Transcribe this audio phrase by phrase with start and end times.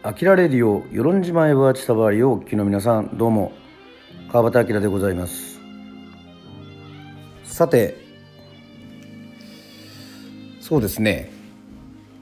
[0.00, 3.50] あきらレディオ与論島へはちたばりをお聞きの皆さんどうも。
[4.30, 5.58] 川端明でございます。
[7.42, 7.96] さて
[10.60, 11.32] そうですね。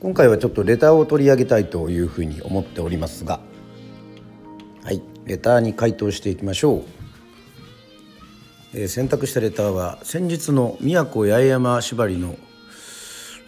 [0.00, 3.40] 今回はちょっとレターを取り上げたいというふうに思っておりますが。
[4.84, 5.00] はい。
[5.24, 6.84] レターに回答していきましょう、
[8.74, 12.36] えー、選択したレターは先日の宮古八重山縛りの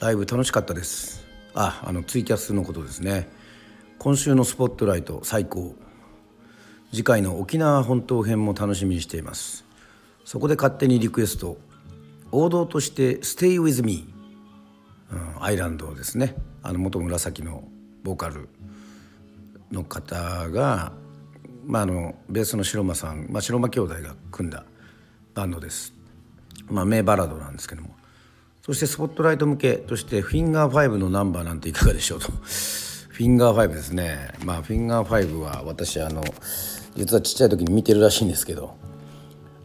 [0.00, 1.27] ライブ楽しかったです。
[1.52, 3.44] ああのツイキャスのことですね。
[4.05, 5.74] 今週のスポットライト最高。
[6.91, 9.65] 次回の沖縄本島編も楽しみにしています。
[10.27, 11.56] そこで勝手にリクエスト。
[12.30, 14.12] 王道として「Stay with me」
[15.10, 16.37] うん、アイランドですね。
[16.62, 17.66] あの元紫の
[18.02, 18.51] ボーカル
[19.73, 20.93] の方が、
[21.65, 24.66] まあ、あのベースの白間さん、まあ、白間兄弟が組んだ
[25.32, 25.95] バンドです、
[26.66, 27.96] まあ、名バラードなんですけども。
[28.60, 32.30] そしてスポットライト向けとして「フィンガー5」のナンバーなんていかがでしょうと。
[33.14, 34.32] フィンガー5ですね。
[34.45, 36.24] まあフィンガー5は私あの
[36.96, 38.76] 実はちっちゃい時に見てるらしいんですけど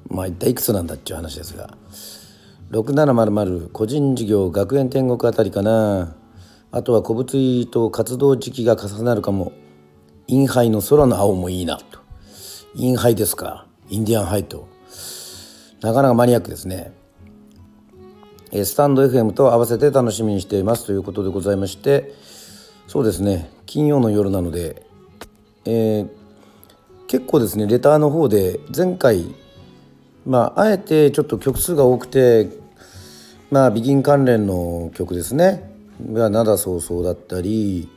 [0.07, 1.75] まあ一体いくつなんだっていう話ですが。
[2.69, 6.15] 6700個人事業学園天国あたりかな。
[6.71, 9.51] あとは古物医と活動時期が重なるかも。
[10.27, 11.77] インハイの空の青もいいな。
[11.77, 12.01] と。
[12.75, 13.65] インハイですか。
[13.89, 14.67] インディアンハイと。
[15.81, 16.93] なかなかマニアックですね。
[18.51, 22.13] スタンド FM と合わせて楽しみにしていますということでございまして
[22.89, 23.51] そうですね。
[23.67, 24.81] 金曜の夜なので、
[25.63, 26.09] えー、
[27.05, 29.27] 結構ですねレターの方で前回
[30.25, 32.49] まああえてちょっと曲数が多くて
[33.51, 35.71] まあビギン関連の曲ですね。
[36.11, 37.89] が灘そうそうだったり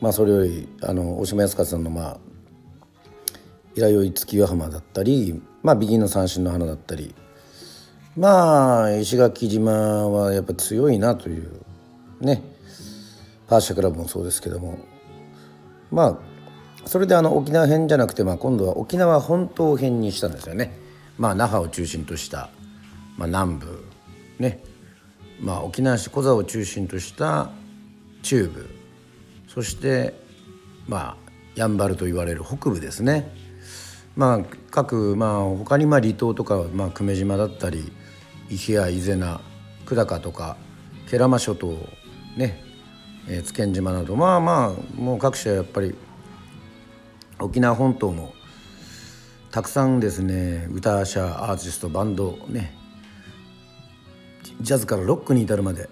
[0.00, 2.18] まあそれよりあの大島康勝さんのまあ
[3.76, 7.14] 「いらよい月ヶ浜」だったりまあビギンの三振の花だったり。
[8.16, 11.48] まあ石垣島はやっぱ強いなという
[12.20, 12.51] ね。
[13.52, 14.78] パーシャクラブもそうですけども
[15.90, 16.18] ま
[16.86, 20.72] あそれであの沖縄編じゃなくて、まあ、今度は沖縄本島編にしたんですよね。
[21.18, 22.48] まあ、那覇を中心とした、
[23.18, 23.84] まあ、南部
[24.38, 24.64] ね、
[25.38, 27.50] まあ、沖縄市コザを中心とした
[28.22, 28.70] 中部
[29.46, 30.14] そして
[30.88, 33.30] まあやんばると言われる北部ですね。
[34.16, 37.92] まあ、各、まあ、他にまあ離島とか、まあ、久米島だったり
[38.48, 39.40] 伊平伊是名
[39.84, 40.56] 久高とか
[41.06, 41.76] 慶良間諸島
[42.38, 42.71] ね
[43.28, 45.94] えー、津堅島などまあまあもう各社やっぱり
[47.38, 48.34] 沖縄本島も
[49.50, 52.74] たくさんですね歌者アーティストバンドね
[54.60, 55.88] ジャズからロックに至るまで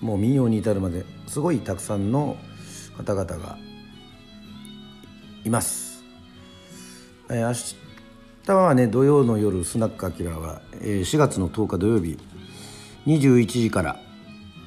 [0.00, 2.36] もう民謡に至るまですごいたくさんの
[2.96, 3.58] 方々が
[5.44, 6.02] います。
[7.28, 7.52] えー、明
[8.44, 12.18] 日はね土曜の夜スナックアキラは、えー、4月の10日土曜日
[13.06, 14.00] 21時から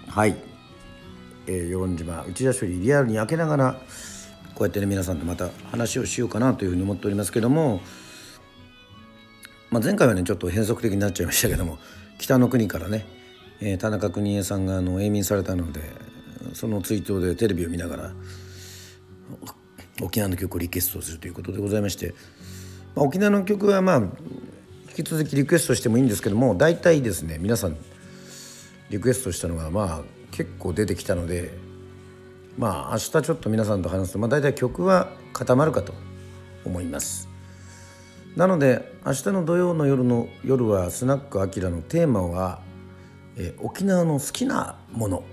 [0.08, 0.36] はい
[1.48, 3.82] え、与論島内田処理リアルに開けながら
[4.56, 7.82] こうやってね皆さんとまた話をしようかなというふうに思っておりますけども、
[9.70, 11.80] まあ、前回はねちょっと変則的になっちゃいましたけども
[12.20, 13.06] 北の国からね、
[13.60, 15.82] えー、田中邦衛さんがあの永眠されたので
[16.54, 18.12] その追悼でテレビを見ながら
[20.02, 22.14] 沖縄の曲をリクエストするということでございまして、
[22.96, 23.98] まあ、沖縄の曲はまあ
[24.96, 27.78] 引き続きリクエストしてもいいんですけども大体ですね皆さん
[28.92, 31.54] リクエストしたのがまあ結構出てきたので
[32.58, 35.94] まあ明日ちょっと皆さんと話すと、まあ、大体曲は固まるかと
[36.66, 37.30] 思います。
[38.36, 42.62] なので明日の土曜の夜の夜はスナックアキラのテーマは、
[43.38, 45.24] え沖縄の好きなもの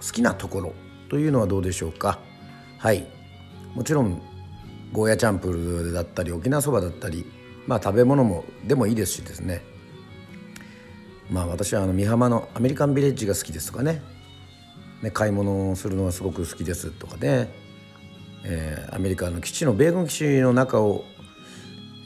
[0.00, 0.72] 好きなところ
[1.08, 2.20] というのはどうでしょうか。
[2.78, 3.06] はい。
[3.74, 4.22] もちろん
[4.92, 7.26] ゴーヤチャンプルだったり沖縄そばだったり
[7.66, 9.62] まあ食べ物もでもいいですしですね。
[11.30, 14.15] まあ私はあの美浜のアメリカンビレッジが好きですとかね。
[15.02, 17.48] ね、買い物をするのがすごく好きですとかね、
[18.44, 21.04] えー、アメリカの基地の米軍基地の中を、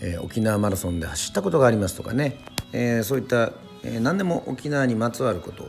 [0.01, 2.39] えー、沖縄マラソンで走ったことがありますとかね、
[2.73, 3.53] えー、そういった、
[3.83, 5.69] えー、何でも沖縄にまつわること、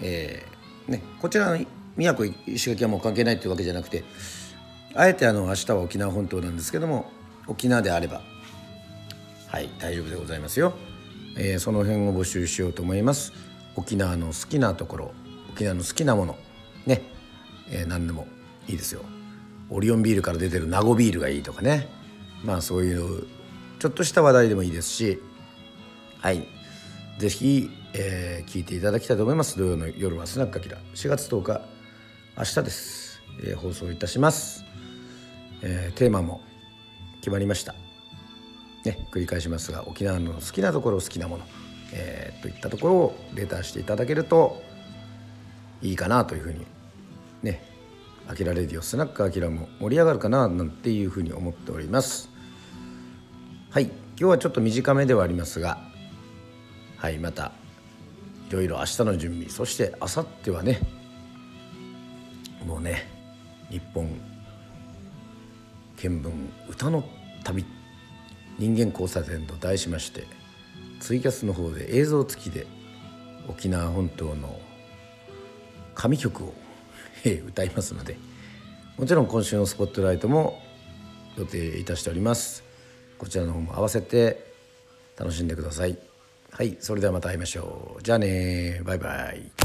[0.00, 1.64] えーね、こちらの
[1.96, 4.04] 宮古石垣はもう関係ないというわけじゃなくて
[4.94, 7.10] あえてあの明日は沖縄本島なんですけども
[7.46, 8.22] 沖縄であれば
[9.48, 10.74] はい大丈夫でございますよ、
[11.36, 13.32] えー、その辺を募集しようと思います。
[13.76, 15.23] 沖縄の好きなところ。
[15.54, 16.36] 沖縄の好きなもの。
[16.84, 17.02] ね、
[17.70, 18.26] えー、何でも
[18.66, 19.02] いいですよ。
[19.70, 21.88] オリオンビールから出てる名護ビールがいいとかね。
[22.42, 23.26] まあそういう
[23.78, 25.22] ちょっとした話題でもいいですし。
[26.20, 26.48] はい。
[27.18, 29.56] 是非、えー、聞いていただきたいと思います。
[29.56, 30.76] 土曜の夜はスナックアキラ。
[30.94, 31.60] 4月10日
[32.36, 34.64] 明日です、えー、放送いたします、
[35.62, 36.40] えー、テーマも
[37.20, 37.76] 決まりました。
[38.84, 39.06] ね。
[39.12, 41.44] 繰り返しますが沖縄の好きなところ好きなもの。
[41.92, 44.73] えー、といったところをレターしていただけると
[45.84, 46.66] いいかなというふうに
[47.42, 47.62] ね
[48.26, 52.30] あきらレディオスナックあきらも盛り上がるかななんていうふうに思っております。
[53.70, 55.78] はい今日はちょっと短めではありますが
[56.96, 57.52] はいまた
[58.48, 60.78] いろいろ明日の準備そして明後日はね
[62.64, 63.08] もうね
[63.68, 64.08] 日本
[65.96, 66.32] 見聞
[66.68, 67.02] 歌の
[67.42, 67.64] 旅
[68.58, 70.24] 人間交差点と題しまして
[71.00, 72.66] ツイキャスの方で映像付きで
[73.48, 74.60] 沖縄本島の
[75.94, 76.54] 神曲を
[77.24, 78.16] え歌いますので
[78.96, 80.60] もちろん今週のスポットライトも
[81.36, 82.62] 予定いたしております。
[83.18, 84.52] こちらの方も合わせて
[85.16, 85.98] 楽しんでください。
[86.50, 88.02] はいそれではまた会いましょう。
[88.02, 89.63] じゃあねバイバイ。